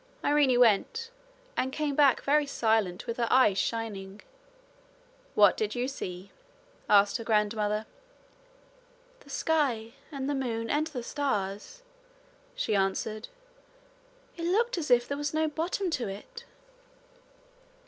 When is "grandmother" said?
7.23-7.85